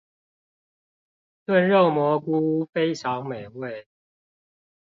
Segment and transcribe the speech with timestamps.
[1.45, 3.85] 燉肉蘑菇非常美味